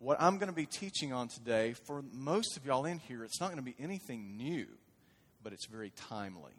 [0.00, 3.40] what I'm going to be teaching on today, for most of y'all in here, it's
[3.40, 4.66] not going to be anything new,
[5.44, 6.52] but it's very timely.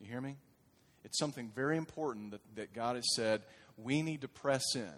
[0.00, 0.36] You hear me?
[1.04, 3.42] It's something very important that, that God has said
[3.76, 4.92] we need to press in.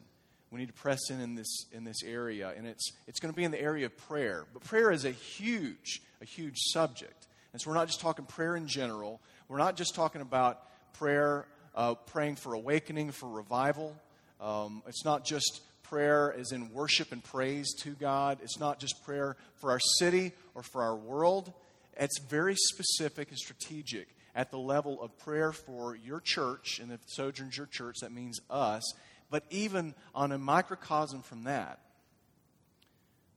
[0.50, 3.36] We need to press in in this, in this area, and it's, it's going to
[3.36, 4.44] be in the area of prayer.
[4.52, 7.28] But prayer is a huge, a huge subject.
[7.52, 9.20] And so we're not just talking prayer in general.
[9.48, 10.60] We're not just talking about
[10.94, 13.96] prayer, uh, praying for awakening, for revival.
[14.40, 15.60] Um, it's not just
[15.90, 18.38] prayer as in worship and praise to God.
[18.42, 21.52] It's not just prayer for our city or for our world.
[21.98, 27.00] It's very specific and strategic at the level of prayer for your church, and if
[27.06, 28.82] Sojourn's your church, that means us.
[29.28, 31.80] But even on a microcosm from that,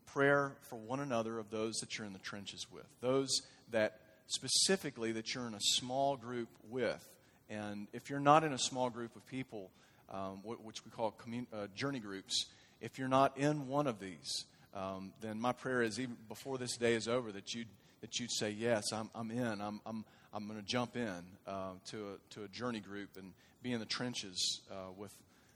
[0.05, 3.41] prayer for one another of those that you're in the trenches with, those
[3.71, 7.03] that specifically that you're in a small group with.
[7.49, 9.71] And if you're not in a small group of people,
[10.13, 12.45] um, which we call commun- uh, journey groups,
[12.79, 16.77] if you're not in one of these, um, then my prayer is even before this
[16.77, 17.67] day is over that you'd,
[18.01, 19.61] that you'd say, Yes, I'm, I'm in.
[19.61, 23.33] I'm, I'm, I'm going to jump in uh, to, a, to a journey group and
[23.61, 25.13] be in the trenches uh, with,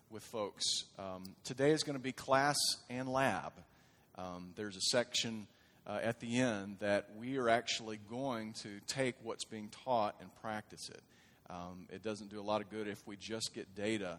[0.09, 0.63] with folks.
[0.99, 2.57] Um, today is going to be class
[2.89, 3.53] and lab.
[4.17, 5.47] Um, there's a section
[5.87, 10.29] uh, at the end that we are actually going to take what's being taught and
[10.41, 11.01] practice it.
[11.49, 14.17] Um, it doesn't do a lot of good if we just get data,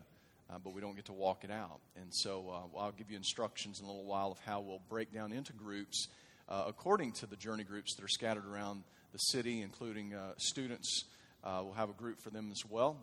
[0.50, 1.80] uh, but we don't get to walk it out.
[1.96, 5.12] And so uh, I'll give you instructions in a little while of how we'll break
[5.12, 6.08] down into groups
[6.48, 8.82] uh, according to the journey groups that are scattered around
[9.12, 11.04] the city, including uh, students.
[11.44, 12.96] We'll have a group for them as well,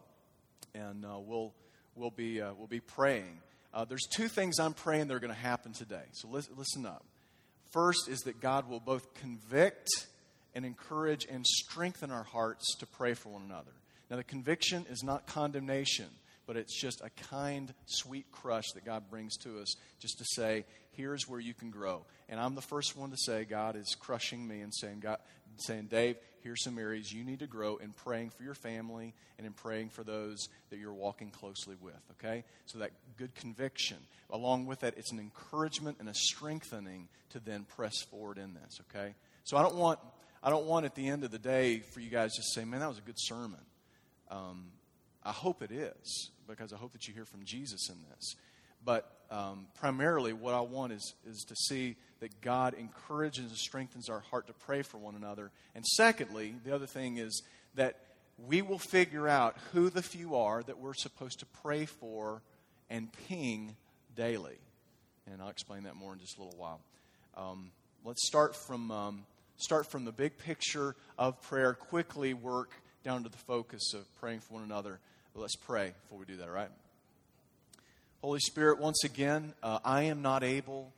[0.73, 1.53] and we'll
[1.95, 3.39] we'll be we'll be praying.
[3.89, 6.03] There's two things I'm praying that are going to happen today.
[6.13, 7.03] So listen, listen up.
[7.71, 9.89] First is that God will both convict
[10.53, 13.71] and encourage and strengthen our hearts to pray for one another.
[14.09, 16.05] Now, the conviction is not condemnation,
[16.47, 20.65] but it's just a kind, sweet crush that God brings to us just to say,
[20.91, 22.05] here's where you can grow.
[22.29, 25.17] And I'm the first one to say, God is crushing me and saying, God,
[25.57, 29.47] saying, Dave, here's some areas you need to grow in praying for your family and
[29.47, 32.43] in praying for those that you're walking closely with, okay?
[32.65, 33.97] So that good conviction.
[34.29, 38.79] Along with that, it's an encouragement and a strengthening to then press forward in this,
[38.89, 39.15] okay?
[39.43, 39.99] So I don't want,
[40.43, 42.79] I don't want at the end of the day for you guys to say, man,
[42.79, 43.61] that was a good sermon.
[44.29, 44.67] Um,
[45.23, 48.35] I hope it is, because I hope that you hear from Jesus in this.
[48.83, 54.09] But um, primarily, what I want is, is to see that God encourages and strengthens
[54.09, 55.51] our heart to pray for one another.
[55.73, 57.41] And secondly, the other thing is
[57.73, 57.97] that
[58.37, 62.41] we will figure out who the few are that we're supposed to pray for
[62.89, 63.75] and ping
[64.15, 64.57] daily.
[65.31, 66.81] And I'll explain that more in just a little while.
[67.35, 67.71] Um,
[68.03, 69.25] let's start from, um,
[69.57, 72.71] start from the big picture of prayer, quickly work
[73.03, 74.99] down to the focus of praying for one another.
[75.35, 76.69] But let's pray before we do that, right?
[78.21, 80.93] Holy Spirit, once again, uh, I am not able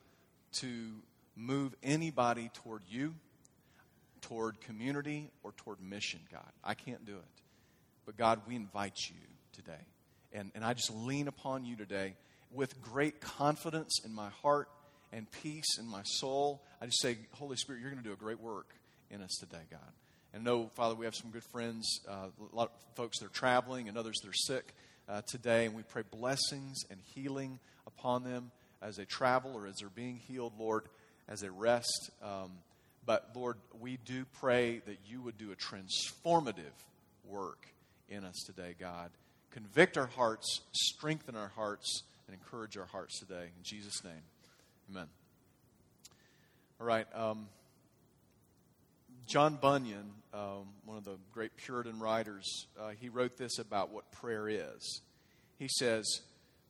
[0.59, 0.92] to
[1.36, 3.16] move anybody toward you,
[4.22, 6.46] toward community, or toward mission, God.
[6.64, 7.42] I can't do it.
[8.06, 9.16] But God, we invite you
[9.53, 9.81] today.
[10.31, 12.14] And, and I just lean upon you today
[12.52, 14.70] with great confidence in my heart
[15.12, 16.62] and peace in my soul.
[16.80, 18.76] I just say, Holy Spirit, you're going to do a great work
[19.09, 19.80] in us today, God.
[20.34, 23.30] And know, Father, we have some good friends, uh, a lot of folks that are
[23.30, 24.74] traveling and others that are sick
[25.10, 28.52] uh, today, and we pray blessings and healing upon them
[28.82, 30.84] as they travel or as they're being healed, Lord,
[31.28, 32.12] as they rest.
[32.22, 32.52] Um,
[33.06, 36.76] but Lord, we do pray that you would do a transformative
[37.26, 37.68] work
[38.09, 39.12] in us today, God.
[39.52, 43.46] Convict our hearts, strengthen our hearts, and encourage our hearts today.
[43.58, 44.24] In Jesus' name,
[44.92, 45.08] amen.
[46.80, 47.08] All right.
[47.16, 47.48] Um,
[49.28, 54.10] John Bunyan, um, one of the great Puritan writers, uh, he wrote this about what
[54.10, 55.02] prayer is.
[55.60, 56.22] He says,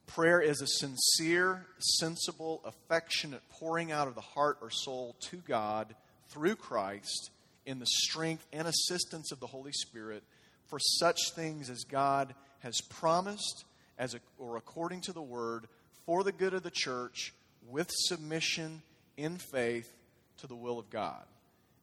[0.07, 5.93] Prayer is a sincere, sensible, affectionate pouring out of the heart or soul to God
[6.29, 7.29] through Christ
[7.67, 10.23] in the strength and assistance of the Holy Spirit
[10.65, 13.65] for such things as God has promised
[13.99, 15.67] as a, or according to the word
[16.07, 17.35] for the good of the church
[17.69, 18.81] with submission
[19.15, 19.93] in faith
[20.37, 21.25] to the will of God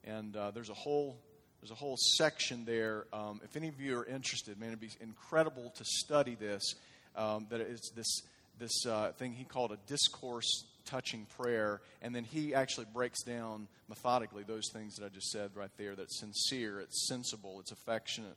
[0.06, 1.18] and uh, there's a whole
[1.60, 3.06] there's a whole section there.
[3.12, 6.74] Um, if any of you are interested, man, it'd be incredible to study this.
[7.16, 8.22] Um, that it's this
[8.58, 13.68] this uh, thing he called a discourse touching prayer, and then he actually breaks down
[13.88, 15.94] methodically those things that I just said right there.
[15.94, 18.36] That's sincere, it's sensible, it's affectionate,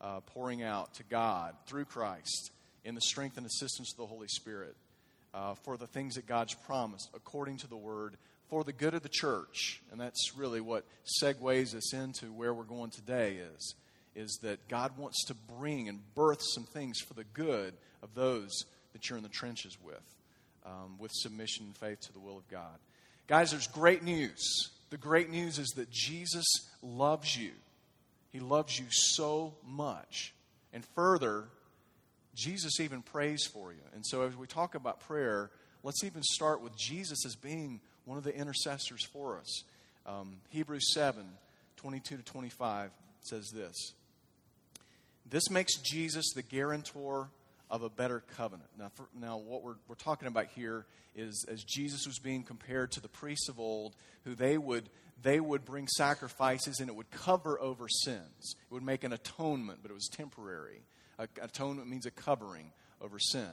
[0.00, 2.52] uh, pouring out to God through Christ
[2.84, 4.76] in the strength and assistance of the Holy Spirit
[5.34, 8.16] uh, for the things that God's promised according to the Word
[8.48, 9.80] for the good of the church.
[9.90, 10.84] And that's really what
[11.22, 13.74] segues us into where we're going today is,
[14.14, 18.64] is that God wants to bring and birth some things for the good of those
[18.92, 20.14] that you're in the trenches with,
[20.64, 22.78] um, with submission and faith to the will of God.
[23.26, 24.70] Guys, there's great news.
[24.90, 26.46] The great news is that Jesus
[26.82, 27.50] loves you.
[28.30, 30.34] He loves you so much.
[30.72, 31.44] And further,
[32.34, 33.80] Jesus even prays for you.
[33.94, 35.50] And so, as we talk about prayer,
[35.82, 39.64] let's even start with Jesus as being one of the intercessors for us.
[40.06, 41.24] Um, Hebrews 7
[41.76, 42.90] 22 to 25
[43.20, 43.92] says this
[45.28, 47.28] This makes Jesus the guarantor
[47.70, 48.70] of a better covenant.
[48.78, 52.92] Now, for, now what we're, we're talking about here is as Jesus was being compared
[52.92, 53.94] to the priests of old,
[54.24, 54.88] who they would,
[55.22, 58.54] they would bring sacrifices and it would cover over sins.
[58.70, 60.80] It would make an atonement, but it was temporary.
[61.18, 62.72] A, atonement means a covering
[63.02, 63.52] over sin.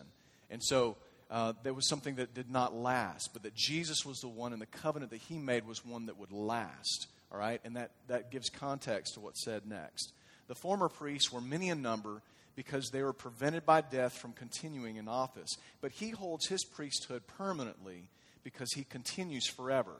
[0.50, 0.96] And so
[1.30, 4.62] uh, there was something that did not last, but that Jesus was the one, and
[4.62, 7.07] the covenant that he made was one that would last.
[7.31, 7.60] All right?
[7.63, 10.13] And that, that gives context to what's said next.
[10.48, 12.22] The former priests were many in number
[12.56, 15.57] because they were prevented by death from continuing in office.
[15.81, 18.10] But he holds his priesthood permanently
[18.44, 19.94] because he continues forever.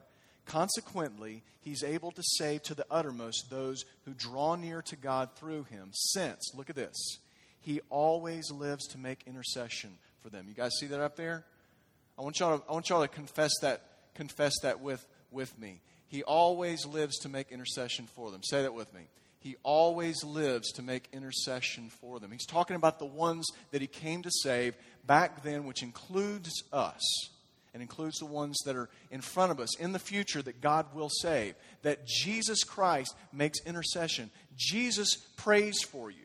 [0.45, 5.63] Consequently, he's able to save to the uttermost those who draw near to God through
[5.63, 7.18] him, since, look at this,
[7.60, 10.48] he always lives to make intercession for them.
[10.48, 11.45] You guys see that up there?
[12.18, 13.83] I want y'all to, I want y'all to confess that,
[14.16, 15.81] confess that with, with me.
[16.07, 18.42] He always lives to make intercession for them.
[18.42, 19.01] Say that with me.
[19.39, 22.31] He always lives to make intercession for them.
[22.31, 24.75] He's talking about the ones that he came to save
[25.06, 27.30] back then, which includes us
[27.75, 30.88] and includes the ones that are in front of us in the future that God
[30.95, 31.54] will save.
[31.83, 34.31] That Jesus Christ makes intercession.
[34.56, 36.25] Jesus prays for you.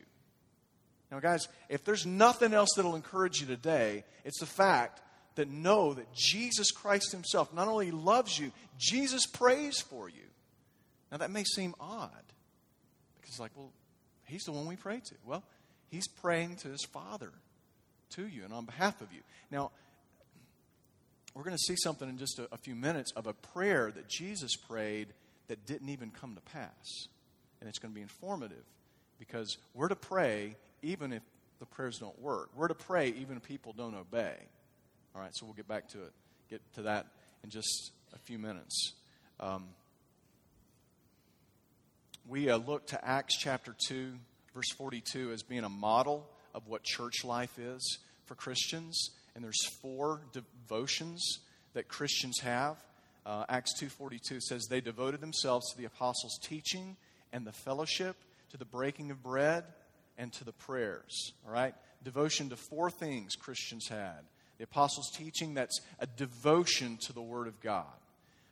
[1.11, 5.01] Now, guys, if there's nothing else that'll encourage you today, it's the fact
[5.35, 10.23] that know that Jesus Christ Himself not only loves you, Jesus prays for you.
[11.11, 12.11] Now, that may seem odd
[13.17, 13.73] because it's like, well,
[14.27, 15.15] He's the one we pray to.
[15.25, 15.43] Well,
[15.89, 17.33] He's praying to His Father,
[18.11, 19.21] to you, and on behalf of you.
[19.51, 19.73] Now,
[21.35, 24.09] we're going to see something in just a, a few minutes of a prayer that
[24.09, 25.09] Jesus prayed
[25.49, 27.09] that didn't even come to pass.
[27.61, 28.65] And it's going to be informative
[29.19, 31.23] because we're to pray even if
[31.59, 32.51] the prayers don't work.
[32.57, 34.35] We're to pray even if people don't obey.
[35.15, 36.13] All right, so we'll get back to it,
[36.49, 37.07] get to that
[37.45, 38.93] in just a few minutes.
[39.39, 39.69] Um,
[42.29, 44.13] we uh, look to Acts chapter 2,
[44.55, 49.11] verse 42, as being a model of what church life is for Christians.
[49.35, 51.41] And there's four devotions
[51.75, 52.77] that Christians have.
[53.27, 56.97] Uh, Acts 2.42 says, They devoted themselves to the apostles' teaching
[57.33, 58.17] and the fellowship,
[58.51, 59.65] to the breaking of bread,
[60.21, 61.33] and to the prayers.
[61.47, 61.75] All right?
[62.05, 64.21] Devotion to four things Christians had
[64.61, 67.87] the apostles' teaching, that's a devotion to the Word of God.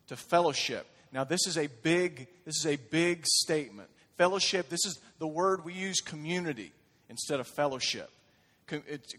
[0.06, 0.86] To fellowship.
[1.12, 3.90] Now, this is a big, this is a big statement.
[4.16, 6.72] Fellowship, this is the word we use community
[7.10, 8.08] instead of fellowship.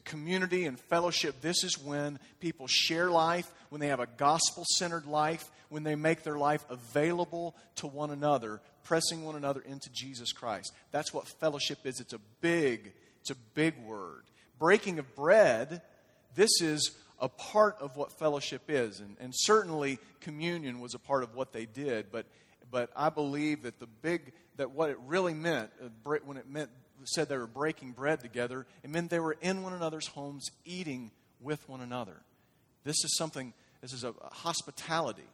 [0.06, 5.06] Community and fellowship, this is when people share life, when they have a gospel centered
[5.06, 10.32] life, when they make their life available to one another, pressing one another into Jesus
[10.32, 10.74] Christ.
[10.92, 12.00] That's what fellowship is.
[12.00, 14.24] It's a big, it's a big word.
[14.58, 15.82] Breaking of bread
[16.36, 19.00] this is a part of what fellowship is.
[19.00, 22.12] And, and certainly communion was a part of what they did.
[22.12, 22.26] But,
[22.72, 26.70] but I believe that the big, that what it really meant, uh, when it meant,
[27.06, 31.12] said they were breaking bread together, it meant they were in one another's homes eating
[31.40, 32.16] with one another.
[32.84, 35.28] This is something, this is a, a hospitality.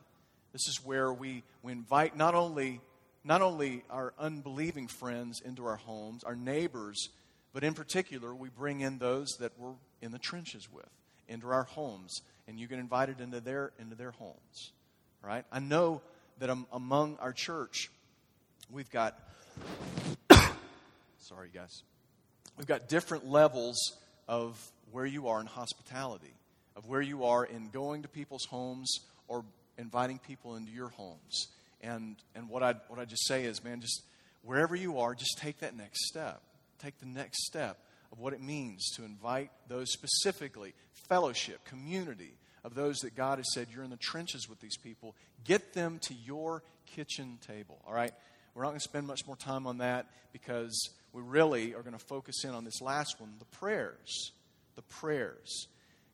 [0.51, 2.81] This is where we, we invite not only,
[3.23, 7.09] not only our unbelieving friends into our homes, our neighbors,
[7.53, 10.89] but in particular, we bring in those that we're in the trenches with
[11.27, 14.71] into our homes, and you get invited into their into their homes.
[15.21, 15.45] Right?
[15.51, 16.01] I know
[16.39, 17.89] that among our church,
[18.69, 19.19] we've got
[21.27, 21.83] sorry guys,
[22.57, 23.77] we've got different levels
[24.27, 24.59] of
[24.91, 26.33] where you are in hospitality,
[26.75, 29.43] of where you are in going to people's homes or
[29.77, 31.47] inviting people into your homes.
[31.81, 34.03] And and what I what I just say is, man, just
[34.43, 36.41] wherever you are, just take that next step
[36.79, 37.79] take the next step
[38.11, 40.73] of what it means to invite those specifically,
[41.09, 45.15] fellowship, community, of those that God has said, you're in the trenches with these people.
[45.43, 48.11] Get them to your kitchen table, all right?
[48.53, 51.93] We're not going to spend much more time on that because we really are going
[51.93, 54.33] to focus in on this last one the prayers.
[54.75, 55.67] The prayers.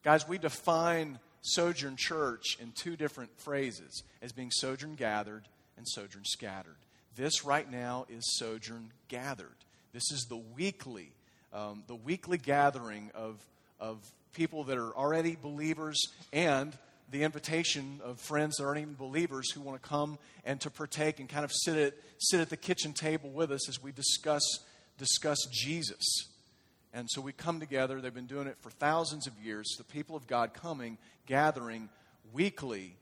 [0.04, 6.24] Guys, we define sojourn church in two different phrases as being sojourn gathered and sojourn
[6.24, 6.76] scattered.
[7.16, 9.56] This right now is sojourn gathered.
[9.92, 11.12] This is the weekly,
[11.52, 13.44] um, the weekly gathering of,
[13.80, 13.98] of
[14.34, 16.00] people that are already believers
[16.32, 16.78] and
[17.10, 21.20] the invitation of friends that aren't even believers who want to come and to partake
[21.20, 24.44] and kind of sit at, sit at the kitchen table with us as we discuss,
[25.02, 26.06] discuss Jesus.
[26.94, 28.00] And so we come together.
[28.00, 29.76] They've been doing it for thousands of years.
[29.78, 31.90] The people of God coming, gathering
[32.32, 32.96] weekly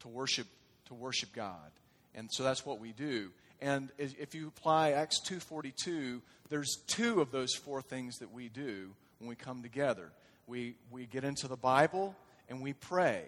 [0.00, 0.46] to worship
[0.86, 1.70] to worship God.
[2.14, 3.30] And so that's what we do.
[3.60, 8.94] And if you apply Acts 2:42, there's two of those four things that we do
[9.18, 10.12] when we come together.
[10.46, 12.16] We we get into the Bible
[12.48, 13.24] and we pray.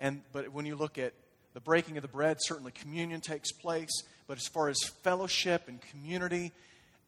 [0.00, 1.12] And but when you look at
[1.52, 5.80] the breaking of the bread, certainly communion takes place, but as far as fellowship and
[5.80, 6.52] community,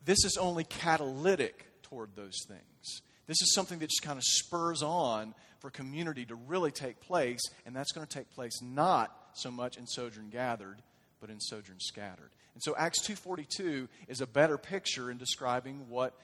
[0.05, 3.03] this is only catalytic toward those things.
[3.27, 7.41] This is something that just kind of spurs on for community to really take place,
[7.65, 10.83] and that's going to take place not so much in sojourn gathered,
[11.21, 12.31] but in sojourn scattered.
[12.55, 16.15] And so Acts 2:42 is a better picture in describing what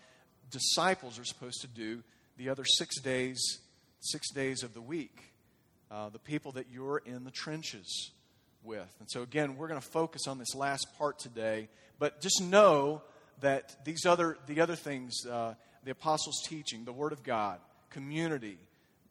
[0.51, 2.03] disciples are supposed to do
[2.37, 3.61] the other 6 days
[4.01, 5.33] 6 days of the week.
[5.91, 8.13] Uh, the people that you're in the trenches
[8.63, 8.95] with.
[8.99, 13.03] And so again, we're going to focus on this last part today, but just know
[13.41, 17.59] that these other the other things uh, the apostles' teaching, the Word of God,
[17.91, 18.59] community,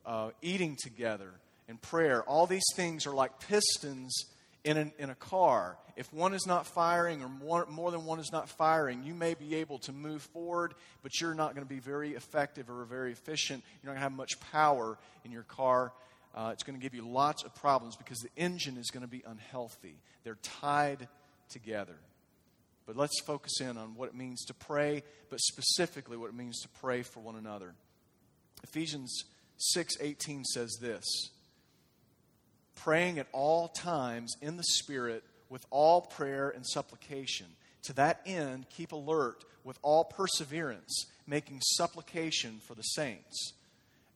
[0.05, 1.31] uh, eating together,
[1.67, 2.23] and prayer.
[2.23, 4.25] All these things are like pistons
[4.63, 5.77] in, an, in a car.
[5.95, 9.33] If one is not firing or more, more than one is not firing, you may
[9.33, 10.73] be able to move forward,
[11.03, 13.63] but you're not going to be very effective or very efficient.
[13.81, 15.91] You're not going to have much power in your car.
[16.33, 19.09] Uh, it's going to give you lots of problems because the engine is going to
[19.09, 19.95] be unhealthy.
[20.23, 21.09] They're tied
[21.49, 21.97] together.
[22.91, 26.59] But let's focus in on what it means to pray, but specifically what it means
[26.59, 27.73] to pray for one another.
[28.65, 29.23] Ephesians
[29.77, 31.05] 6:18 says this:
[32.75, 37.45] praying at all times in the spirit with all prayer and supplication.
[37.83, 43.53] To that end, keep alert with all perseverance, making supplication for the saints.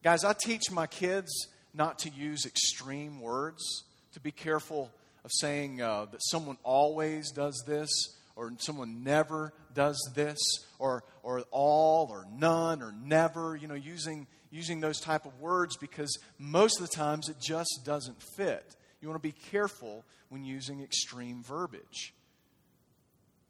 [0.03, 4.91] Guys, I teach my kids not to use extreme words, to be careful
[5.23, 7.89] of saying uh, that someone always does this
[8.35, 10.37] or someone never does this
[10.79, 15.77] or, or all or none or never, you know, using, using those type of words
[15.77, 18.75] because most of the times it just doesn't fit.
[19.01, 22.13] You want to be careful when using extreme verbiage.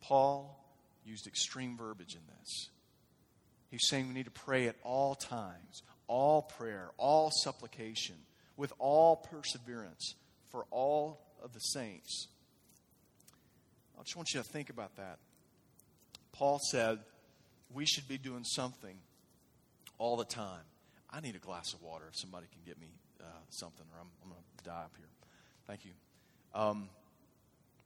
[0.02, 0.64] Paul
[1.06, 2.70] used extreme verbiage in this.
[3.70, 8.16] He's saying we need to pray at all times, all prayer, all supplication,
[8.58, 10.16] with all perseverance
[10.52, 12.28] for all of the saints.
[13.98, 15.20] I just want you to think about that.
[16.32, 17.00] Paul said
[17.74, 18.98] we should be doing something
[19.98, 20.64] all the time.
[21.10, 22.88] I need a glass of water if somebody can get me
[23.22, 25.08] uh, something, or I'm, I'm going to die up here.
[25.68, 25.92] Thank you.
[26.54, 26.90] Um,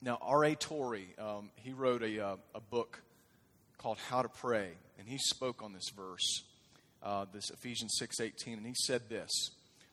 [0.01, 0.55] now, R.A.
[0.55, 3.01] Torrey, um, he wrote a, uh, a book
[3.77, 6.43] called How to Pray, and he spoke on this verse,
[7.03, 9.29] uh, this Ephesians 6.18, and he said this,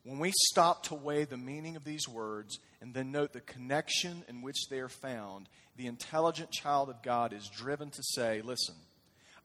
[0.06, 4.22] When we stop to weigh the meaning of these words and then note the connection
[4.28, 8.76] in which they are found, the intelligent child of God is driven to say, Listen,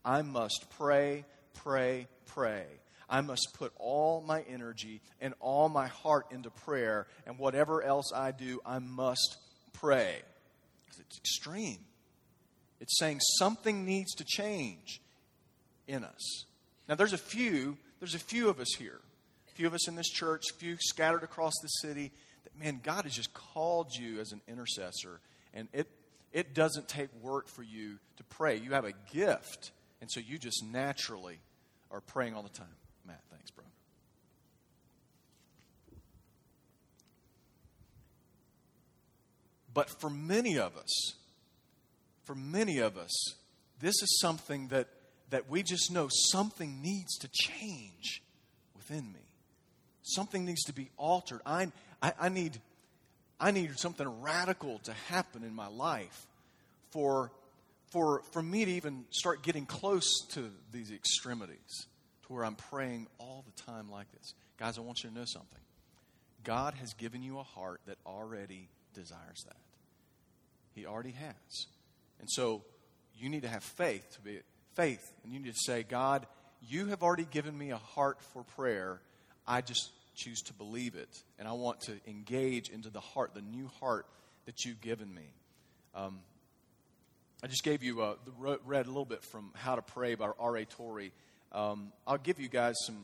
[0.06, 1.25] I must pray,
[1.56, 2.65] pray, pray.
[3.10, 8.12] I must put all my energy and all my heart into prayer, and whatever else
[8.15, 9.38] I do, I must
[9.74, 10.22] pray.
[10.88, 11.80] It's extreme.
[12.80, 15.01] It's saying something needs to change
[15.88, 16.46] in us.
[16.88, 19.01] Now, there's a few, there's a few of us here,
[19.55, 22.12] few of us in this church, few scattered across the city,
[22.43, 25.20] that, man, God has just called you as an intercessor,
[25.53, 25.88] and it,
[26.31, 28.58] it doesn't take work for you to pray.
[28.58, 31.39] You have a gift, and so you just naturally
[31.91, 32.67] are praying all the time.
[33.05, 33.65] Matt, thanks, bro.
[39.74, 41.13] But for many of us,
[42.24, 43.12] for many of us,
[43.79, 44.88] this is something that,
[45.29, 48.22] that we just know something needs to change
[48.75, 49.31] within me.
[50.03, 51.41] Something needs to be altered.
[51.46, 52.60] I, I, I, need,
[53.39, 56.27] I need something radical to happen in my life
[56.91, 57.31] for,
[57.91, 61.88] for, for me to even start getting close to these extremities
[62.25, 64.34] to where I'm praying all the time like this.
[64.58, 65.60] Guys, I want you to know something.
[66.43, 69.58] God has given you a heart that already desires that.
[70.74, 71.67] He already has.
[72.20, 72.63] And so
[73.15, 74.39] you need to have faith to be
[74.74, 75.13] faith.
[75.24, 76.25] And you need to say, God,
[76.67, 79.01] you have already given me a heart for prayer.
[79.48, 81.10] I just choose to believe it.
[81.40, 84.06] And I want to engage into the heart, the new heart
[84.46, 85.34] that you've given me.
[85.96, 86.20] Um,
[87.44, 90.66] I just gave you a, read a little bit from How to Pray by R.A.
[90.66, 91.12] Torrey.
[91.52, 92.98] Um, I'll give you guys some.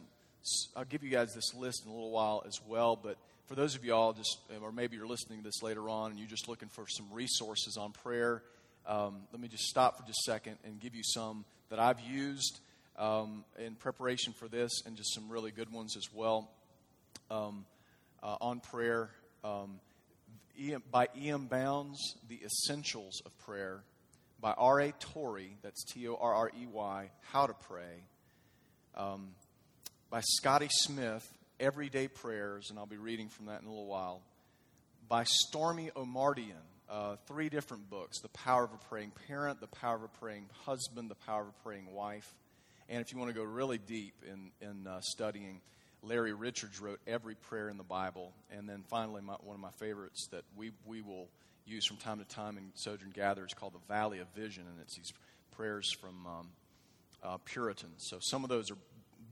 [0.75, 2.96] I'll give you guys this list in a little while as well.
[2.96, 3.17] But
[3.48, 6.29] for those of y'all, just or maybe you're listening to this later on and you're
[6.29, 8.44] just looking for some resources on prayer,
[8.86, 12.00] um, let me just stop for just a second and give you some that I've
[12.00, 12.60] used
[12.97, 16.49] um, in preparation for this, and just some really good ones as well
[17.29, 17.65] um,
[18.23, 19.09] uh, on prayer.
[19.43, 19.79] Um,
[20.91, 21.45] by E.M.
[21.45, 21.99] Bounds,
[22.29, 23.83] The Essentials of Prayer.
[24.39, 24.91] By R.A.
[24.99, 28.03] Torrey, that's T O R R E Y, How to Pray
[28.97, 29.29] um,
[30.09, 34.21] by Scotty Smith, Everyday Prayers, and I'll be reading from that in a little while.
[35.07, 36.51] by Stormie Omartian.
[36.89, 40.45] Uh, three different books The Power of a Praying Parent, The Power of a Praying
[40.65, 42.33] Husband, The Power of a Praying Wife.
[42.89, 45.62] And if you want to go really deep in, in uh, studying,
[46.01, 48.34] Larry Richards wrote Every Prayer in the Bible.
[48.50, 51.27] And then finally, my, one of my favorites that we, we will
[51.65, 54.63] use from time to time in Sojourn Gather is called The Valley of Vision.
[54.67, 55.12] And it's these
[55.51, 56.48] prayers from um,
[57.24, 58.06] uh, Puritans.
[58.10, 58.77] So some of those are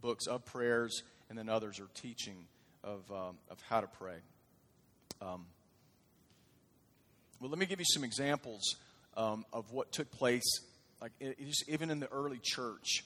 [0.01, 2.45] books of prayers, and then others are teaching
[2.83, 4.17] of, um, of how to pray.
[5.21, 5.45] Um,
[7.39, 8.75] well, let me give you some examples
[9.15, 10.59] um, of what took place,
[11.01, 13.03] like it, even in the early church.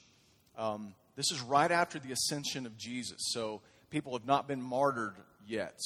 [0.56, 5.14] Um, this is right after the ascension of Jesus, so people have not been martyred
[5.46, 5.78] yet.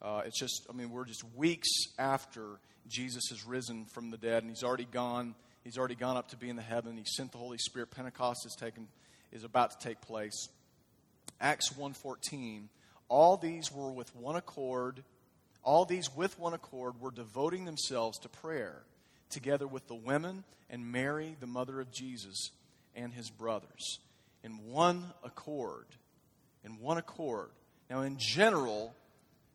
[0.00, 4.42] Uh, it's just, I mean, we're just weeks after Jesus has risen from the dead,
[4.42, 5.34] and he's already gone.
[5.64, 6.96] He's already gone up to be in the heaven.
[6.96, 7.90] He sent the Holy Spirit.
[7.90, 8.88] Pentecost is taken,
[9.32, 10.48] is about to take place.
[11.40, 12.64] Acts 1.14,
[13.08, 15.02] all these were with one accord
[15.62, 18.82] all these, with one accord, were devoting themselves to prayer,
[19.28, 22.50] together with the women and Mary, the mother of Jesus,
[22.94, 23.98] and his brothers.
[24.42, 25.86] In one accord.
[26.64, 27.50] In one accord.
[27.88, 28.94] Now, in general,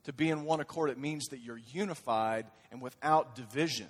[0.04, 3.88] to be in one accord, it means that you're unified and without division.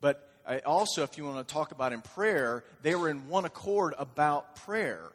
[0.00, 0.28] But
[0.66, 4.56] also, if you want to talk about in prayer, they were in one accord about
[4.56, 5.10] prayer.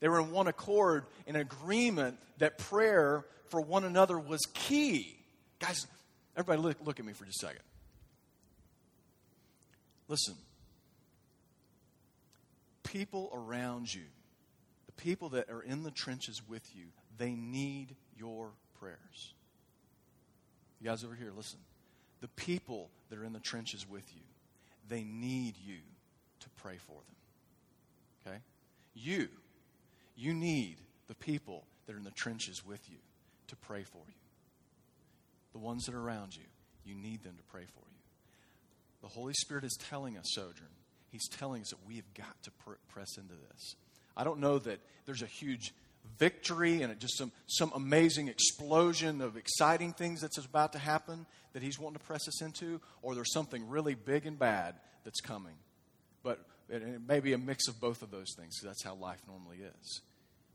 [0.00, 5.16] They were in one accord in agreement that prayer for one another was key.
[5.58, 5.86] Guys,
[6.36, 7.62] everybody look, look at me for just a second.
[10.08, 10.34] Listen,
[12.86, 14.04] people around you,
[14.86, 16.84] the people that are in the trenches with you,
[17.18, 19.34] they need your prayers.
[20.80, 21.58] You guys over here, listen.
[22.20, 24.22] The people that are in the trenches with you,
[24.88, 25.78] they need you
[26.40, 28.32] to pray for them.
[28.32, 28.38] Okay?
[28.94, 29.28] You,
[30.16, 30.76] you need
[31.08, 32.98] the people that are in the trenches with you
[33.48, 34.14] to pray for you
[35.56, 36.42] the ones that are around you,
[36.84, 38.02] you need them to pray for you.
[39.00, 40.68] The Holy Spirit is telling us, Sojourn,
[41.10, 43.76] He's telling us that we have got to pr- press into this.
[44.16, 45.72] I don't know that there's a huge
[46.18, 51.62] victory and just some, some amazing explosion of exciting things that's about to happen that
[51.62, 55.54] He's wanting to press us into, or there's something really big and bad that's coming.
[56.22, 58.56] But it, it may be a mix of both of those things.
[58.56, 60.00] Because that's how life normally is.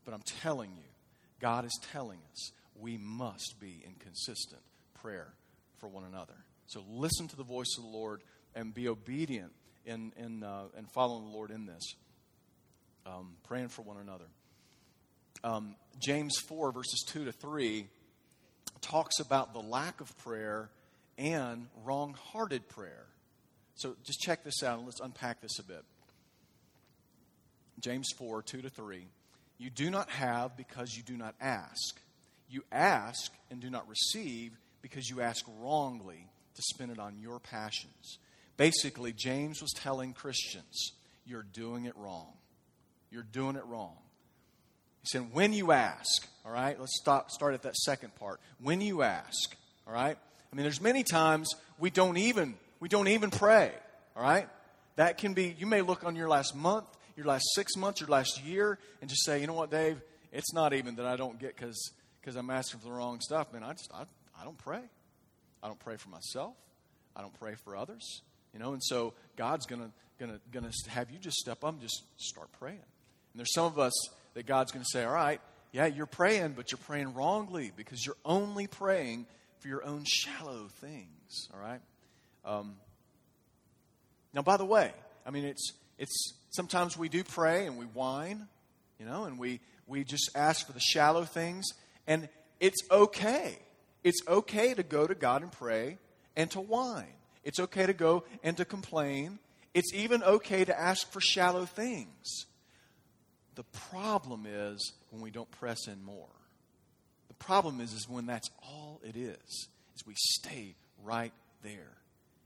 [0.04, 0.88] But I'm telling you,
[1.40, 4.62] God is telling us we must be inconsistent
[5.00, 5.34] prayer
[5.78, 6.34] for one another.
[6.66, 8.22] So listen to the voice of the Lord
[8.54, 9.52] and be obedient
[9.84, 11.82] in, in, uh, in following the Lord in this.
[13.04, 14.26] Um, praying for one another.
[15.44, 17.86] Um, James 4, verses 2 to 3,
[18.80, 20.70] talks about the lack of prayer
[21.18, 23.06] and wrong hearted prayer.
[23.74, 25.84] So just check this out and let's unpack this a bit.
[27.80, 29.06] James 4, 2 to 3.
[29.58, 32.00] You do not have because you do not ask.
[32.48, 37.38] You ask and do not receive because you ask wrongly to spend it on your
[37.38, 38.18] passions.
[38.62, 40.92] Basically, James was telling Christians,
[41.26, 42.28] you're doing it wrong.
[43.10, 43.96] You're doing it wrong.
[45.00, 48.38] He said, when you ask, all right, let's stop, start at that second part.
[48.60, 50.16] When you ask, all right?
[50.16, 53.72] I mean, there's many times we don't even, we don't even pray,
[54.14, 54.48] all right?
[54.94, 58.10] That can be, you may look on your last month, your last six months, your
[58.10, 61.36] last year, and just say, you know what, Dave, it's not even that I don't
[61.36, 63.64] get because because I'm asking for the wrong stuff, man.
[63.64, 64.04] I just I,
[64.40, 64.82] I don't pray.
[65.64, 66.54] I don't pray for myself.
[67.16, 68.22] I don't pray for others.
[68.52, 72.02] You know, and so God's gonna gonna gonna have you just step up and just
[72.16, 72.76] start praying.
[72.76, 73.92] And there's some of us
[74.34, 75.40] that God's gonna say, All right,
[75.72, 79.26] yeah, you're praying, but you're praying wrongly because you're only praying
[79.58, 81.48] for your own shallow things.
[81.52, 81.80] All right?
[82.44, 82.74] Um,
[84.34, 84.92] now, by the way,
[85.26, 88.48] I mean it's it's sometimes we do pray and we whine,
[88.98, 91.66] you know, and we we just ask for the shallow things,
[92.06, 92.28] and
[92.60, 93.58] it's okay.
[94.04, 95.98] It's okay to go to God and pray
[96.36, 97.06] and to whine.
[97.44, 99.38] It's okay to go and to complain.
[99.74, 102.46] It's even okay to ask for shallow things.
[103.54, 106.28] The problem is when we don't press in more.
[107.28, 111.92] The problem is, is when that's all it is, is we stay right there.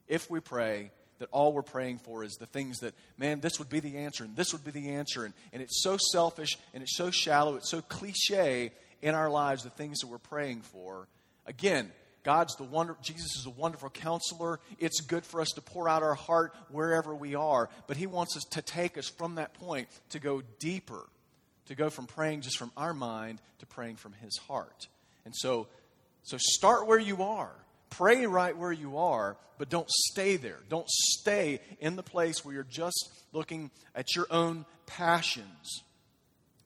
[0.09, 3.69] If we pray that all we're praying for is the things that, man, this would
[3.69, 6.83] be the answer, and this would be the answer, and, and it's so selfish, and
[6.83, 11.07] it's so shallow, it's so cliche in our lives, the things that we're praying for,
[11.47, 11.93] Again,
[12.27, 14.59] God's the wonder, Jesus is a wonderful counselor.
[14.81, 18.37] It's good for us to pour out our heart wherever we are, but He wants
[18.37, 21.07] us to take us from that point to go deeper,
[21.67, 24.89] to go from praying just from our mind to praying from His heart.
[25.25, 25.69] And so,
[26.25, 27.53] so start where you are.
[27.91, 30.59] Pray right where you are, but don't stay there.
[30.69, 35.85] Don't stay in the place where you're just looking at your own passions,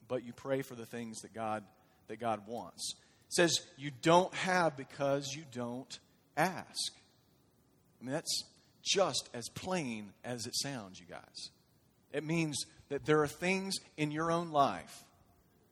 [0.08, 1.64] but you pray for the things that God
[2.08, 2.94] that God wants
[3.30, 5.98] says you don't have because you don't
[6.36, 6.92] ask.
[8.00, 8.44] I mean, that's
[8.82, 11.50] just as plain as it sounds, you guys.
[12.12, 15.04] It means that there are things in your own life,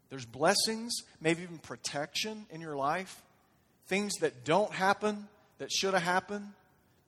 [0.09, 3.21] there's blessings, maybe even protection in your life,
[3.89, 6.53] things that don't happen that should have happened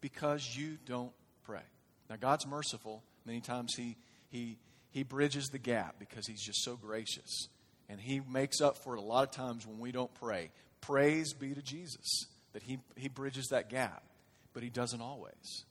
[0.00, 1.12] because you don't
[1.44, 1.62] pray.
[2.10, 3.02] Now, God's merciful.
[3.24, 3.96] Many times He,
[4.30, 4.58] he,
[4.90, 7.48] he bridges the gap because He's just so gracious.
[7.90, 10.50] And He makes up for it a lot of times when we don't pray.
[10.80, 14.02] Praise be to Jesus that He, he bridges that gap,
[14.54, 15.64] but He doesn't always.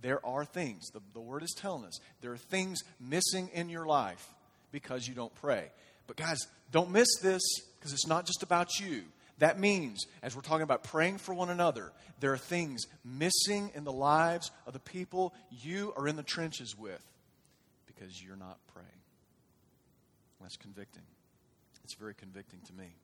[0.00, 3.86] There are things, the, the Word is telling us, there are things missing in your
[3.86, 4.26] life
[4.72, 5.70] because you don't pray.
[6.06, 6.38] But guys,
[6.72, 7.42] don't miss this
[7.78, 9.02] because it's not just about you.
[9.38, 13.84] That means, as we're talking about praying for one another, there are things missing in
[13.84, 17.04] the lives of the people you are in the trenches with
[17.86, 18.88] because you're not praying.
[20.40, 21.02] That's convicting.
[21.86, 22.96] It's very convicting to me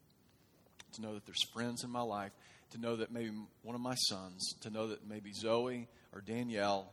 [0.94, 2.32] to know that there's friends in my life,
[2.72, 3.30] to know that maybe
[3.62, 6.90] one of my sons, to know that maybe Zoe or Danielle,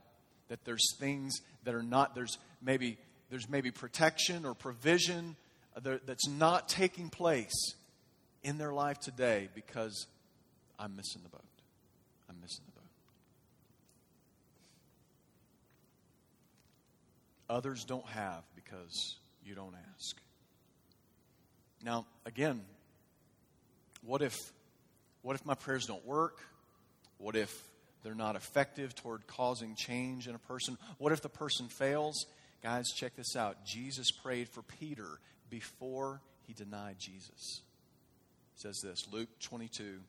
[0.50, 3.00] that there's things that are not, there's maybe,
[3.32, 5.36] there's maybe protection or provision
[5.82, 7.74] that's not taking place
[8.44, 10.06] in their life today because
[10.78, 11.42] I'm missing the boat.
[12.30, 12.82] I'm missing the
[17.50, 17.58] boat.
[17.58, 20.16] Others don't have because you don't ask.
[21.84, 22.62] Now, again,
[24.02, 24.36] what if
[25.22, 26.38] what if my prayers don't work?
[27.18, 27.54] What if
[28.04, 30.78] they're not effective toward causing change in a person?
[30.98, 32.26] What if the person fails?
[32.64, 33.66] Guys, check this out.
[33.66, 37.62] Jesus prayed for Peter before he denied Jesus
[38.60, 40.00] says this Luke 22,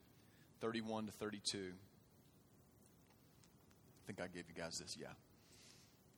[0.60, 1.58] 31 to 32.
[1.58, 1.62] I
[4.06, 5.06] think I gave you guys this, yeah.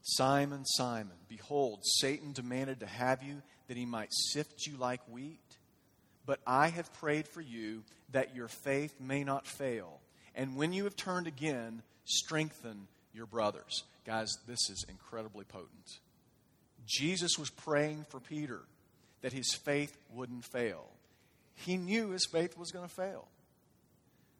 [0.02, 5.38] Simon, Simon, behold, Satan demanded to have you that he might sift you like wheat.
[6.26, 10.00] But I have prayed for you that your faith may not fail.
[10.34, 13.84] And when you have turned again, strengthen your brothers.
[14.04, 15.98] Guys, this is incredibly potent.
[16.86, 18.60] Jesus was praying for Peter
[19.20, 20.88] that his faith wouldn't fail
[21.54, 23.28] he knew his faith was going to fail.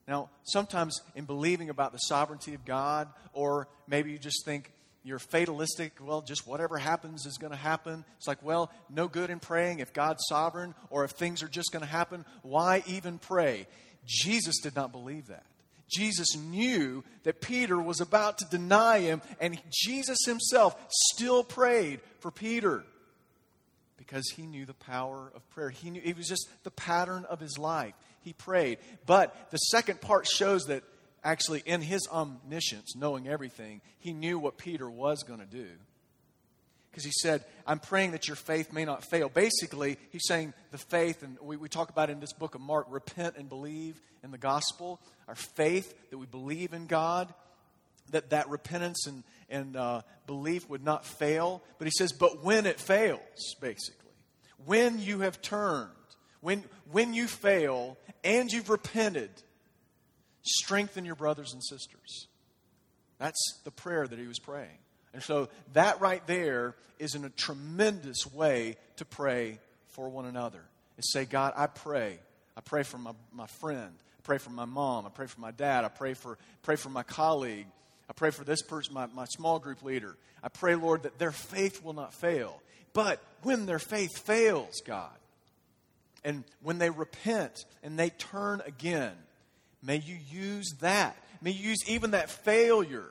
[0.09, 4.73] Now, sometimes in believing about the sovereignty of God, or maybe you just think
[5.05, 8.05] you're fatalistic, well, just whatever happens is going to happen.
[8.19, 11.73] It's like, well, no good in praying if God's sovereign, or if things are just
[11.73, 13.67] going to happen, why even pray?
[14.07, 15.45] Jesus did not believe that.
[15.91, 22.31] Jesus knew that Peter was about to deny him, and Jesus himself still prayed for
[22.31, 22.85] Peter
[23.99, 25.71] because he knew the power of prayer.
[25.71, 27.95] He knew it was just the pattern of his life.
[28.23, 28.79] He prayed.
[29.05, 30.83] But the second part shows that
[31.25, 35.69] actually in his omniscience, knowing everything, he knew what Peter was going to do.
[36.91, 39.31] Because he said, I'm praying that your faith may not fail.
[39.31, 42.87] Basically, he's saying the faith, and we, we talk about in this book of Mark,
[42.91, 45.01] repent and believe in the gospel.
[45.27, 47.33] Our faith that we believe in God,
[48.11, 51.63] that that repentance and, and uh, belief would not fail.
[51.79, 54.11] But he says, but when it fails, basically,
[54.67, 55.89] when you have turned,
[56.43, 59.31] when, when you fail and you've repented,
[60.43, 62.29] strengthen your brothers and sisters.
[63.19, 64.79] That's the prayer that he was praying.
[65.15, 70.63] And so that right there is in a tremendous way to pray for one another.
[70.97, 72.19] And say, God, I pray.
[72.57, 73.93] I pray for my, my friend.
[74.19, 75.07] I pray for my mom.
[75.07, 75.85] I pray for my dad.
[75.85, 77.67] I pray for, pray for my colleague.
[78.09, 80.17] I pray for this person, my, my small group leader.
[80.43, 82.61] I pray, Lord, that their faith will not fail.
[82.93, 85.11] But when their faith fails, God,
[86.25, 89.13] and when they repent and they turn again,
[89.83, 91.17] may you use that.
[91.41, 93.11] May you use even that failure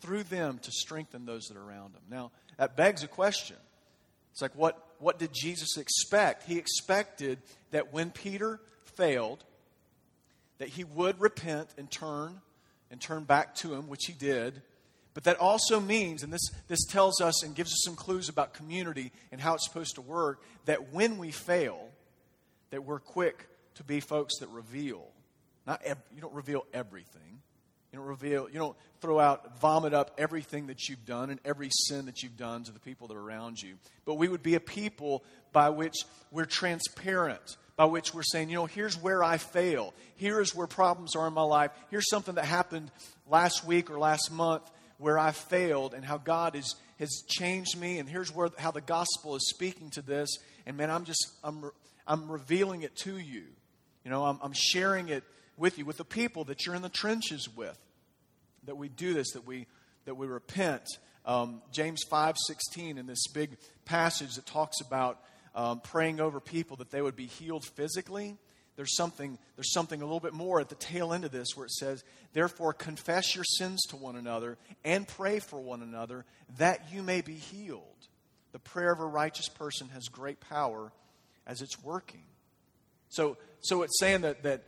[0.00, 2.02] through them to strengthen those that are around them.
[2.10, 3.56] Now, that begs a question.
[4.32, 6.44] It's like, what, what did Jesus expect?
[6.44, 7.38] He expected
[7.70, 8.60] that when Peter
[8.96, 9.44] failed,
[10.58, 12.40] that he would repent and turn
[12.90, 14.62] and turn back to him, which he did.
[15.14, 18.54] But that also means, and this, this tells us and gives us some clues about
[18.54, 21.88] community and how it's supposed to work, that when we fail,
[22.70, 25.06] that we're quick to be folks that reveal.
[25.70, 27.42] Not ev- you don't reveal everything.
[27.92, 31.68] You don't reveal, you don't throw out, vomit up everything that you've done and every
[31.86, 33.74] sin that you've done to the people that are around you.
[34.04, 35.94] But we would be a people by which
[36.32, 39.94] we're transparent, by which we're saying, you know, here's where I fail.
[40.16, 41.70] Here's where problems are in my life.
[41.88, 42.90] Here's something that happened
[43.28, 48.00] last week or last month where I failed and how God is, has changed me.
[48.00, 50.30] And here's where, how the gospel is speaking to this.
[50.66, 51.70] And man, I'm just, I'm,
[52.08, 53.44] I'm revealing it to you.
[54.04, 55.22] You know, I'm, I'm sharing it
[55.56, 57.78] with you, with the people that you're in the trenches with.
[58.64, 59.66] That we do this, that we,
[60.04, 60.84] that we repent.
[61.24, 65.18] Um, James 5.16 in this big passage that talks about
[65.54, 68.36] um, praying over people that they would be healed physically
[68.80, 71.66] there's something, there's something a little bit more at the tail end of this where
[71.66, 76.24] it says, Therefore, confess your sins to one another and pray for one another
[76.56, 77.82] that you may be healed.
[78.52, 80.92] The prayer of a righteous person has great power
[81.46, 82.22] as it's working.
[83.10, 84.62] So, so it's saying that, that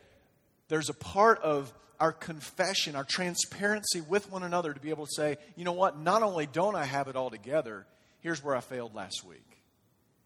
[0.73, 5.13] there's a part of our confession, our transparency with one another to be able to
[5.15, 7.85] say, you know what, not only don't I have it all together,
[8.21, 9.59] here's where I failed last week.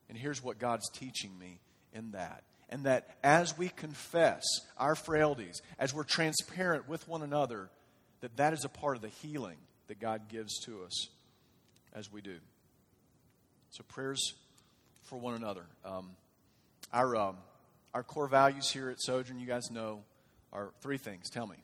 [0.09, 1.59] And here's what God's teaching me
[1.93, 2.45] in that.
[2.69, 4.45] And that as we confess
[4.79, 7.69] our frailties, as we're transparent with one another,
[8.21, 11.09] that that is a part of the healing that God gives to us
[11.93, 12.37] as we do.
[13.71, 14.35] So, prayers
[15.07, 15.67] for one another.
[15.85, 16.11] Um,
[16.93, 17.37] our, um,
[17.93, 20.05] our core values here at Sojourn, you guys know,
[20.57, 21.29] are three things.
[21.31, 21.57] Tell me.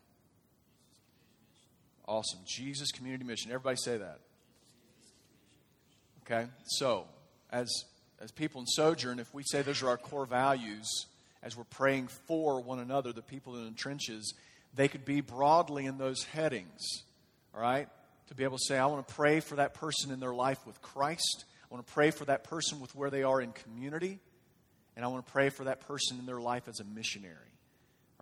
[2.07, 2.40] Awesome.
[2.44, 3.50] Jesus Community Mission.
[3.50, 4.20] Everybody say that.
[6.24, 6.48] Okay?
[6.66, 7.07] So,
[7.50, 7.68] as,
[8.20, 11.07] as people in Sojourn, if we say those are our core values,
[11.42, 14.35] as we're praying for one another, the people in the trenches,
[14.74, 16.81] they could be broadly in those headings.
[17.55, 17.88] All right?
[18.28, 20.66] To be able to say, I want to pray for that person in their life
[20.66, 21.44] with Christ.
[21.64, 24.20] I want to pray for that person with where they are in community.
[24.96, 27.51] And I want to pray for that person in their life as a missionary.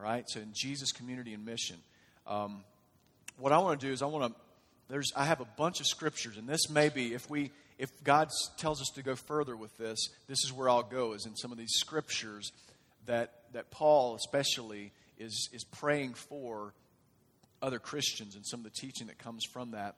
[0.00, 0.24] All right?
[0.28, 1.76] So in Jesus' community and mission.
[2.26, 2.64] Um,
[3.36, 4.40] what I want to do is I want to,
[4.88, 8.30] there's, I have a bunch of scriptures, and this may be, if we, if God
[8.56, 11.52] tells us to go further with this, this is where I'll go, is in some
[11.52, 12.50] of these scriptures
[13.06, 16.72] that, that Paul especially is, is praying for
[17.60, 19.96] other Christians and some of the teaching that comes from that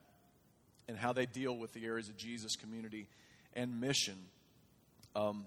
[0.89, 3.07] and how they deal with the areas of Jesus community
[3.53, 4.17] and mission.
[5.15, 5.45] Um,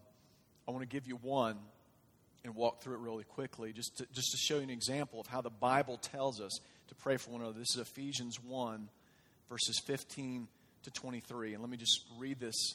[0.67, 1.59] I want to give you one
[2.47, 5.27] and walk through it really quickly just to, just to show you an example of
[5.27, 7.59] how the Bible tells us to pray for one another.
[7.59, 8.89] This is Ephesians 1,
[9.49, 10.47] verses 15
[10.85, 11.55] to 23.
[11.55, 12.75] And let me just read this,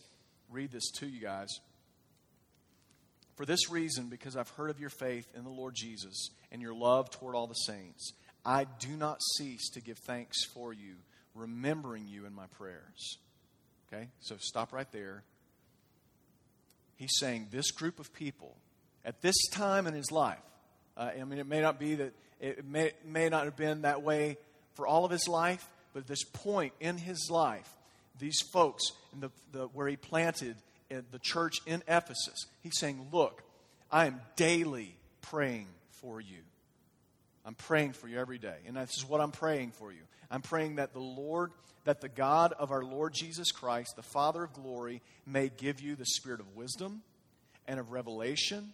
[0.51, 1.47] read this to you guys.
[3.35, 6.75] For this reason, because I've heard of your faith in the Lord Jesus and your
[6.75, 8.11] love toward all the saints,
[8.45, 10.95] I do not cease to give thanks for you,
[11.33, 13.17] remembering you in my prayers.
[13.87, 14.09] Okay?
[14.19, 15.23] So stop right there.
[16.97, 18.57] He's saying this group of people,
[19.05, 20.39] at this time in his life,
[20.97, 24.01] uh, I mean, it may not be that, it may, may not have been that
[24.01, 24.37] way
[24.73, 27.69] for all of his life, but at this point in his life,
[28.19, 28.83] these folks,
[29.13, 30.55] in the, the, where he planted
[30.89, 33.43] the church in Ephesus, he's saying, Look,
[33.91, 36.39] I am daily praying for you.
[37.45, 38.57] I'm praying for you every day.
[38.67, 40.01] And this is what I'm praying for you.
[40.29, 41.51] I'm praying that the Lord,
[41.85, 45.95] that the God of our Lord Jesus Christ, the Father of glory, may give you
[45.95, 47.01] the spirit of wisdom
[47.67, 48.73] and of revelation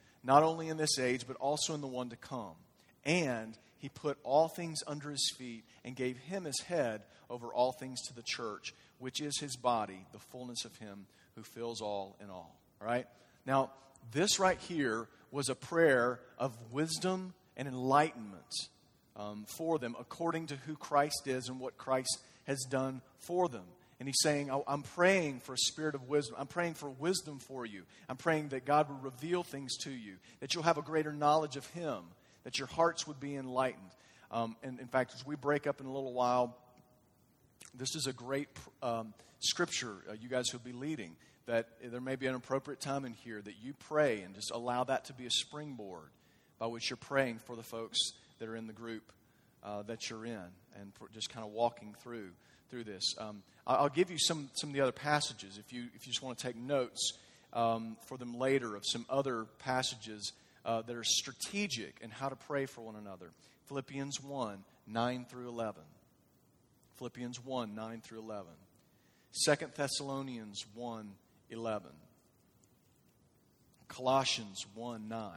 [0.23, 2.55] not only in this age, but also in the one to come.
[3.05, 7.71] And he put all things under his feet and gave him his head over all
[7.71, 12.15] things to the church, which is his body, the fullness of him who fills all
[12.21, 12.55] in all.
[12.79, 13.07] All right?
[13.45, 13.71] Now,
[14.11, 18.53] this right here was a prayer of wisdom and enlightenment
[19.15, 23.63] um, for them according to who Christ is and what Christ has done for them.
[24.01, 26.35] And he's saying, I'm praying for a spirit of wisdom.
[26.39, 27.83] I'm praying for wisdom for you.
[28.09, 31.55] I'm praying that God will reveal things to you, that you'll have a greater knowledge
[31.55, 32.05] of Him,
[32.43, 33.91] that your hearts would be enlightened.
[34.31, 36.57] Um, and in fact, as we break up in a little while,
[37.75, 38.47] this is a great
[38.81, 41.15] um, scripture uh, you guys will be leading.
[41.45, 44.83] That there may be an appropriate time in here that you pray and just allow
[44.85, 46.09] that to be a springboard
[46.57, 47.99] by which you're praying for the folks
[48.39, 49.11] that are in the group
[49.63, 52.31] uh, that you're in and just kind of walking through
[52.71, 53.13] through this.
[53.19, 56.23] Um, I'll give you some, some of the other passages if you, if you just
[56.23, 57.13] want to take notes
[57.53, 60.31] um, for them later of some other passages
[60.65, 63.31] uh, that are strategic in how to pray for one another.
[63.67, 65.81] Philippians 1 9 through 11.
[66.97, 68.47] Philippians 1 9 through 11.
[69.45, 71.11] 2 Thessalonians 1
[71.49, 71.89] 11.
[73.89, 75.31] Colossians 1 9.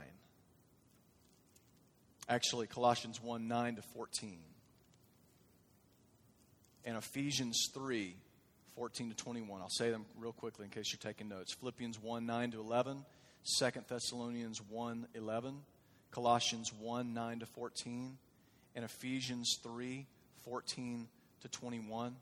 [2.29, 4.39] Actually, Colossians 1 9 to 14.
[6.85, 8.15] And Ephesians 3
[8.77, 9.61] 14 to 21.
[9.61, 11.55] I'll say them real quickly in case you're taking notes.
[11.55, 13.05] Philippians 1 9 to 11.
[13.59, 15.55] 2 Thessalonians 1 11.
[16.11, 18.19] Colossians 1 9 to 14.
[18.75, 20.07] And Ephesians 3
[20.45, 21.09] 14
[21.43, 22.17] to 21.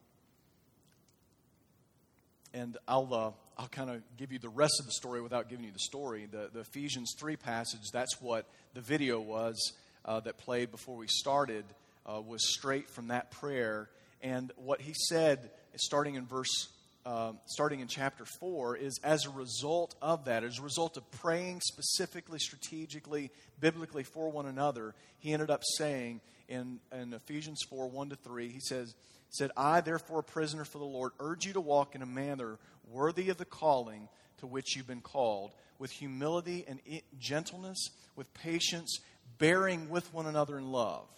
[2.54, 5.64] And I'll, uh, I'll kind of give you the rest of the story without giving
[5.64, 6.28] you the story.
[6.30, 9.72] The, the Ephesians 3 passage, that's what the video was
[10.04, 11.64] uh, that played before we started
[12.04, 13.88] uh, was straight from that prayer.
[14.22, 16.68] And what he said, starting in verse,
[17.04, 21.10] uh, starting in chapter four, is as a result of that, as a result of
[21.10, 23.30] praying specifically, strategically,
[23.60, 28.48] biblically for one another, he ended up saying in, in Ephesians four one to three,
[28.48, 28.94] he says,
[29.30, 32.58] said, "I therefore, a prisoner for the Lord, urge you to walk in a manner
[32.88, 34.08] worthy of the calling
[34.38, 36.80] to which you've been called, with humility and
[37.18, 39.00] gentleness, with patience,
[39.38, 41.08] bearing with one another in love."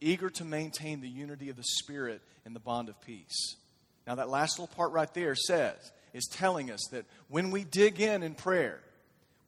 [0.00, 3.56] Eager to maintain the unity of the Spirit in the bond of peace.
[4.06, 5.76] Now, that last little part right there says,
[6.12, 8.80] is telling us that when we dig in in prayer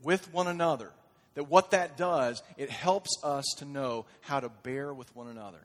[0.03, 0.91] with one another,
[1.35, 5.61] that what that does, it helps us to know how to bear with one another.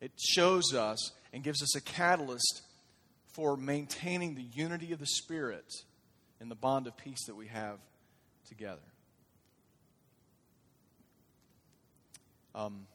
[0.00, 2.62] It shows us and gives us a catalyst
[3.32, 5.66] for maintaining the unity of the Spirit
[6.40, 7.78] in the bond of peace that we have
[8.48, 8.80] together.
[12.54, 12.86] Um,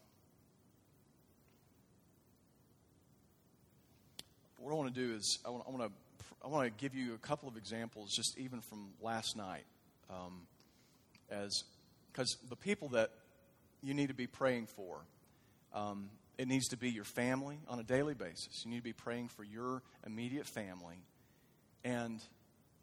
[4.62, 5.92] what I want to do is I want, I want to
[6.44, 9.66] I want to give you a couple of examples, just even from last night,
[10.10, 10.42] um,
[11.30, 11.64] as
[12.12, 13.12] because the people that
[13.84, 14.98] you need to be praying for,
[15.74, 18.64] um, it needs to be your family on a daily basis.
[18.66, 21.04] You need to be praying for your immediate family,
[21.84, 22.20] and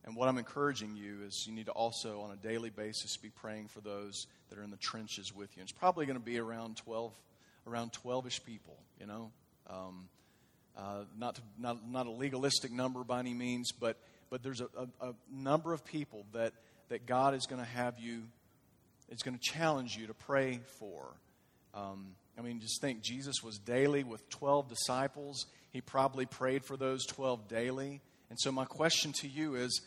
[0.05, 3.31] and what I'm encouraging you is you need to also on a daily basis be
[3.31, 5.63] praying for those that are in the trenches with you.
[5.63, 7.13] It's probably going to be around twelve,
[7.67, 9.31] around twelve-ish people, you know.
[9.69, 10.09] Um,
[10.79, 13.97] uh, not, to, not, not a legalistic number by any means, but,
[14.31, 16.53] but there's a, a, a number of people that,
[16.89, 18.23] that God is going to have you,
[19.11, 21.09] is going to challenge you to pray for.
[21.75, 25.47] Um, I mean, just think Jesus was daily with 12 disciples.
[25.71, 28.01] He probably prayed for those 12 daily.
[28.31, 29.81] And so, my question to you is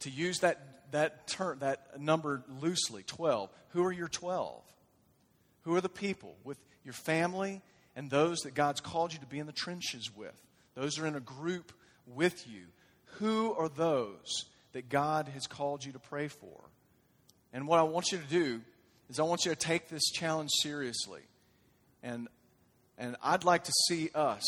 [0.00, 3.48] to use that, that, term, that number loosely 12.
[3.70, 4.62] Who are your 12?
[5.62, 7.62] Who are the people with your family
[7.96, 10.38] and those that God's called you to be in the trenches with.
[10.74, 11.72] Those are in a group
[12.06, 12.66] with you.
[13.18, 16.60] Who are those that God has called you to pray for?
[17.54, 18.60] And what I want you to do
[19.08, 21.22] is I want you to take this challenge seriously.
[22.02, 22.28] And,
[22.98, 24.44] and I'd like to see us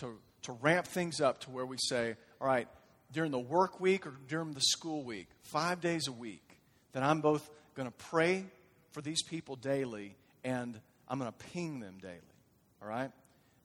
[0.00, 2.66] to, to ramp things up to where we say, all right,
[3.12, 6.58] during the work week or during the school week, five days a week,
[6.92, 8.46] that I'm both going to pray
[8.92, 12.20] for these people daily and I'm going to ping them daily.
[12.86, 13.10] All right?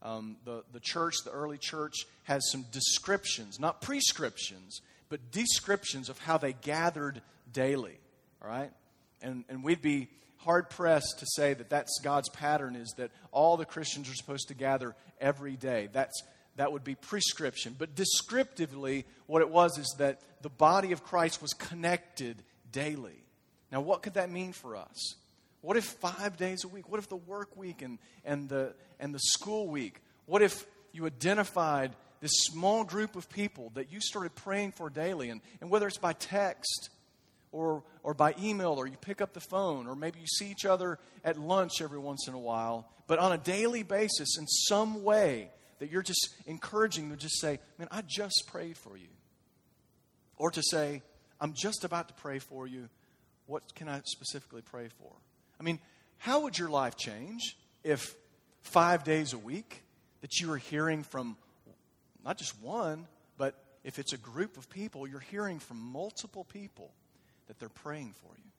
[0.02, 6.18] Um, the, the church, the early church, has some descriptions, not prescriptions, but descriptions of
[6.18, 7.22] how they gathered
[7.54, 8.00] daily.
[8.42, 8.72] All right?
[9.22, 10.08] And, and we'd be
[10.38, 14.48] hard pressed to say that that's God's pattern is that all the Christians are supposed
[14.48, 15.88] to gather every day.
[15.94, 16.24] That's,
[16.56, 17.76] that would be prescription.
[17.78, 23.24] But descriptively, what it was is that the body of Christ was connected daily.
[23.72, 25.16] Now, what could that mean for us?
[25.62, 26.90] What if five days a week?
[26.90, 30.02] What if the work week and, and, the, and the school week?
[30.26, 35.30] What if you identified this small group of people that you started praying for daily?
[35.30, 36.90] And, and whether it's by text
[37.52, 40.66] or, or by email, or you pick up the phone, or maybe you see each
[40.66, 45.04] other at lunch every once in a while, but on a daily basis, in some
[45.04, 49.10] way, that you're just encouraging them to just say, Man, I just prayed for you.
[50.38, 51.02] Or to say,
[51.40, 52.88] I'm just about to pray for you.
[53.48, 55.12] What can I specifically pray for?
[55.62, 55.78] I mean,
[56.18, 58.16] how would your life change if
[58.64, 59.84] five days a week
[60.22, 61.38] that you are hearing from
[62.26, 63.06] not just one,
[63.38, 66.90] but if it's a group of people, you're hearing from multiple people
[67.46, 68.50] that they're praying for you?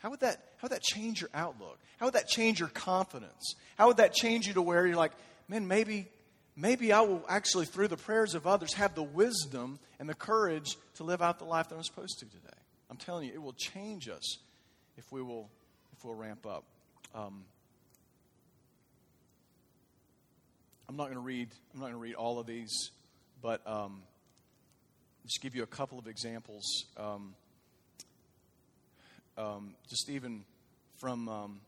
[0.00, 1.78] How would that, how would that change your outlook?
[1.98, 3.54] How would that change your confidence?
[3.78, 5.12] How would that change you to where you're like,
[5.48, 6.08] man, maybe,
[6.56, 10.76] maybe I will actually, through the prayers of others, have the wisdom and the courage
[10.96, 12.58] to live out the life that I'm supposed to today?
[12.90, 14.36] I'm telling you, it will change us
[14.98, 15.48] if we will
[15.96, 16.64] if we'll ramp up.
[17.14, 17.44] Um,
[20.88, 21.48] I'm not going to read.
[21.72, 22.90] I'm not going to read all of these,
[23.40, 24.02] but um,
[25.24, 26.64] just give you a couple of examples.
[26.96, 27.34] Um,
[29.38, 30.44] um just even
[30.98, 31.60] from um,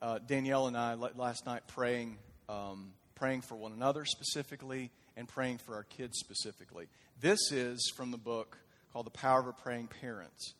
[0.00, 2.18] uh, Danielle and I last night praying,
[2.48, 6.86] um, praying for one another specifically, and praying for our kids specifically.
[7.20, 8.56] This is from the book
[8.92, 10.54] called "The Power of a Praying Parent."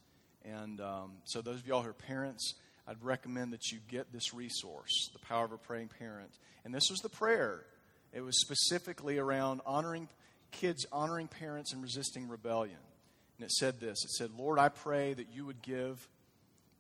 [0.49, 2.55] And um, so, those of y'all who are parents,
[2.87, 6.31] I'd recommend that you get this resource, The Power of a Praying Parent.
[6.65, 7.65] And this was the prayer.
[8.13, 10.09] It was specifically around honoring
[10.51, 12.79] kids, honoring parents, and resisting rebellion.
[13.39, 16.09] And it said this It said, Lord, I pray that you would give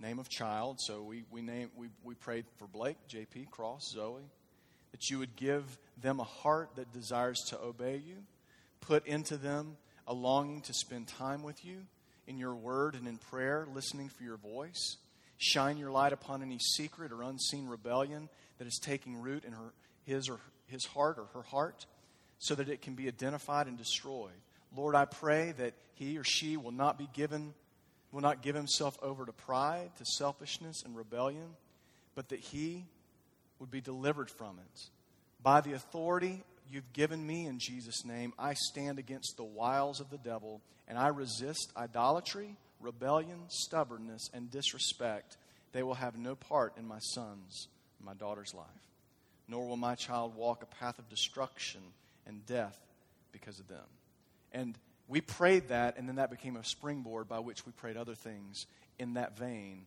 [0.01, 0.79] name of child.
[0.81, 4.23] So we, we, name, we, we prayed for Blake, JP, Cross, Zoe.
[4.93, 8.17] That you would give them a heart that desires to obey you,
[8.81, 11.83] put into them a longing to spend time with you
[12.29, 14.99] in your word and in prayer, listening for your voice.
[15.39, 19.73] Shine your light upon any secret or unseen rebellion that is taking root in her,
[20.05, 21.87] his or his heart or her heart
[22.39, 24.31] so that it can be identified and destroyed.
[24.77, 27.55] Lord, I pray that he or she will not be given,
[28.13, 31.57] will not give himself over to pride, to selfishness and rebellion,
[32.15, 32.85] but that he
[33.59, 34.81] would be delivered from it.
[35.43, 40.11] By the authority you've given me in Jesus' name, I stand against the wiles of
[40.11, 45.37] the devil and I resist idolatry, rebellion, stubbornness, and disrespect.
[45.73, 48.67] They will have no part in my son's and my daughter's life.
[49.49, 51.81] Nor will my child walk a path of destruction
[52.27, 52.79] and death
[53.33, 53.85] because of them.
[54.53, 58.15] And we prayed that, and then that became a springboard by which we prayed other
[58.15, 58.67] things
[58.99, 59.87] in that vein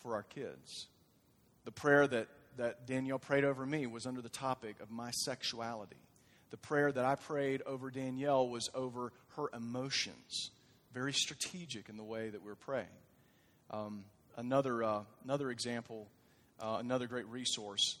[0.00, 0.86] for our kids.
[1.64, 5.96] The prayer that, that Danielle prayed over me was under the topic of my sexuality.
[6.50, 10.50] The prayer that I prayed over Danielle was over her emotions.
[10.92, 12.86] Very strategic in the way that we are praying.
[13.70, 14.04] Um,
[14.36, 16.06] another, uh, another example,
[16.60, 17.98] uh, another great resource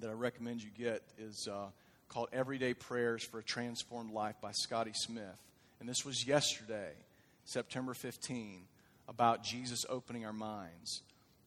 [0.00, 1.66] that I recommend you get is uh,
[2.08, 5.24] called Everyday Prayers for a Transformed Life by Scotty Smith.
[5.80, 6.90] And this was yesterday,
[7.44, 8.64] September 15,
[9.08, 11.02] about Jesus opening our minds.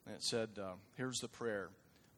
[0.06, 1.70] And it said, uh, Here's the prayer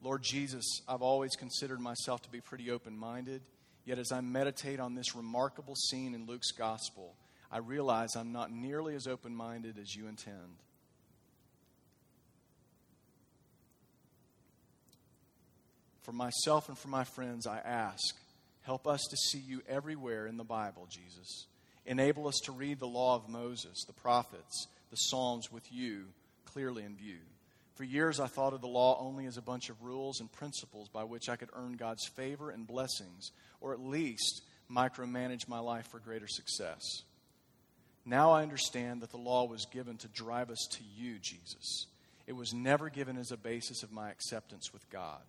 [0.02, 3.42] Lord Jesus, I've always considered myself to be pretty open minded,
[3.84, 7.14] yet as I meditate on this remarkable scene in Luke's gospel,
[7.50, 10.62] I realize I'm not nearly as open minded as you intend.
[16.02, 18.14] For myself and for my friends, I ask
[18.68, 21.46] Help us to see you everywhere in the Bible, Jesus.
[21.86, 26.04] Enable us to read the law of Moses, the prophets, the Psalms with you
[26.44, 27.16] clearly in view.
[27.78, 30.88] For years, I thought of the law only as a bunch of rules and principles
[30.88, 35.86] by which I could earn God's favor and blessings, or at least micromanage my life
[35.86, 36.82] for greater success.
[38.04, 41.86] Now I understand that the law was given to drive us to you, Jesus.
[42.26, 45.22] It was never given as a basis of my acceptance with God.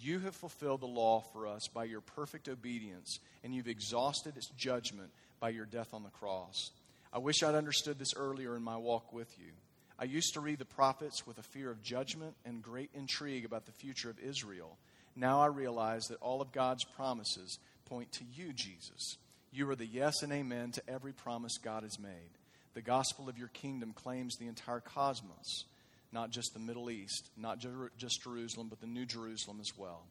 [0.00, 4.50] You have fulfilled the law for us by your perfect obedience, and you've exhausted its
[4.50, 6.70] judgment by your death on the cross.
[7.12, 9.50] I wish I'd understood this earlier in my walk with you.
[9.98, 13.66] I used to read the prophets with a fear of judgment and great intrigue about
[13.66, 14.76] the future of Israel.
[15.14, 19.16] Now I realize that all of God's promises point to you, Jesus.
[19.52, 22.30] You are the yes and amen to every promise God has made.
[22.74, 25.64] The gospel of your kingdom claims the entire cosmos
[26.12, 30.02] not just the Middle East, not just Jerusalem, but the New Jerusalem as well.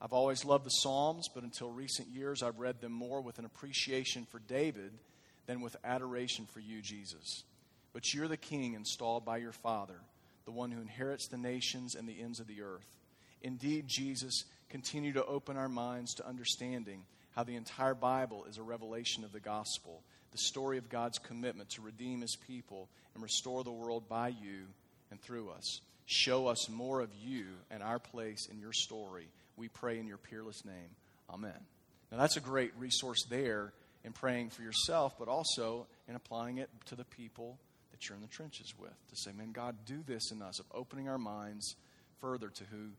[0.00, 3.46] I've always loved the Psalms, but until recent years, I've read them more with an
[3.46, 4.92] appreciation for David
[5.46, 7.44] than with adoration for you, Jesus.
[7.96, 9.98] But you're the king installed by your Father,
[10.44, 12.84] the one who inherits the nations and the ends of the earth.
[13.40, 18.62] Indeed, Jesus, continue to open our minds to understanding how the entire Bible is a
[18.62, 23.64] revelation of the gospel, the story of God's commitment to redeem his people and restore
[23.64, 24.66] the world by you
[25.10, 25.80] and through us.
[26.04, 29.30] Show us more of you and our place in your story.
[29.56, 30.90] We pray in your peerless name.
[31.30, 31.64] Amen.
[32.12, 33.72] Now, that's a great resource there
[34.04, 37.58] in praying for yourself, but also in applying it to the people
[37.96, 38.94] that you're in the trenches with.
[39.08, 41.76] To say, man, God, do this in us, of opening our minds
[42.20, 42.90] further to who,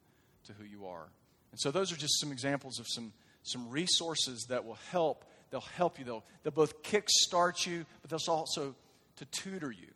[0.46, 1.08] to who you are.
[1.52, 5.26] And so, those are just some examples of some, some resources that will help.
[5.52, 6.06] They'll help you.
[6.06, 8.76] They'll, they'll both kickstart you, but they'll also
[9.18, 9.88] to tutor you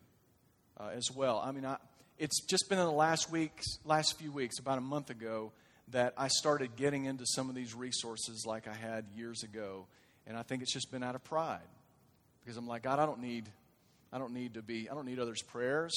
[0.78, 1.42] uh, as well.
[1.44, 1.76] I mean, I,
[2.18, 5.52] it's just been in the last weeks, last few weeks, about a month ago,
[5.88, 9.86] that I started getting into some of these resources like I had years ago.
[10.26, 11.60] And I think it's just been out of pride.
[12.40, 13.48] Because I'm like, God, I don't need
[14.12, 15.92] I don't need to be I don't need others' prayers.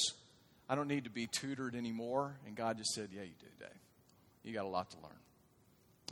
[0.68, 2.36] I don't need to be tutored anymore.
[2.46, 3.68] And God just said, Yeah, you do, Dave.
[4.42, 5.18] You got a lot to learn.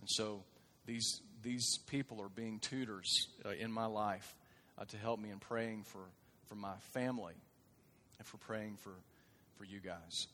[0.00, 0.42] And so
[0.86, 4.34] these these people are being tutors uh, in my life
[4.78, 6.00] uh, to help me in praying for,
[6.48, 7.34] for my family
[8.18, 8.92] and for praying for
[9.56, 10.26] for you guys.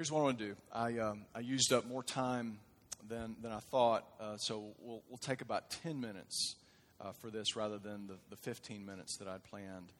[0.00, 0.56] Here's what I want to do.
[0.72, 2.58] I, um, I used up more time
[3.06, 6.56] than, than I thought, uh, so we'll, we'll take about 10 minutes
[7.00, 9.92] uh, for this rather than the, the 15 minutes that I'd planned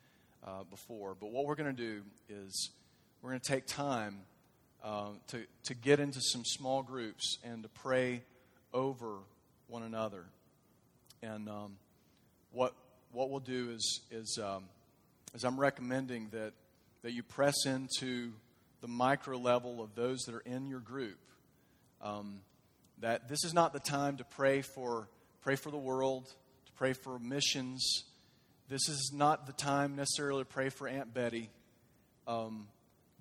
[0.47, 1.16] uh, before.
[1.18, 2.70] But what we're going to do is
[3.22, 4.18] we're going to take time
[4.82, 8.22] uh, to, to get into some small groups and to pray
[8.72, 9.18] over
[9.68, 10.24] one another.
[11.22, 11.76] And um,
[12.53, 12.74] what,
[13.12, 14.64] what we'll do is, is, um,
[15.34, 16.53] is I'm recommending that
[17.03, 18.32] that you press into
[18.80, 21.18] the micro level of those that are in your group.
[22.03, 22.41] Um,
[23.01, 25.09] that this is not the time to pray for
[25.43, 28.05] pray for the world, to pray for missions.
[28.71, 31.51] This is not the time necessarily to pray for Aunt Betty,
[32.29, 32.68] um,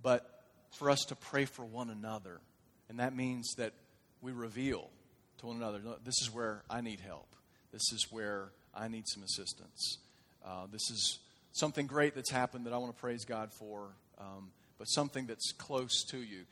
[0.03, 0.43] but
[0.77, 2.39] for us to pray for one another.
[2.87, 3.73] And that means that
[4.21, 4.91] we reveal
[5.39, 7.35] to one another this is where I need help,
[7.71, 9.97] this is where I need some assistance.
[10.45, 11.17] Uh, this is
[11.53, 13.87] something great that's happened that I want to praise God for,
[14.19, 16.45] um, but something that's close to you.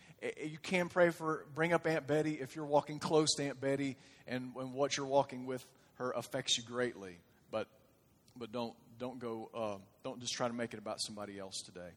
[0.44, 3.96] You can pray for, bring up Aunt Betty if you're walking close to Aunt Betty
[4.28, 5.64] and, and what you're walking with
[6.00, 7.20] her affects you greatly,
[7.52, 7.68] but,
[8.36, 11.92] but don't, don't go, uh, don't just try to make it about somebody else today.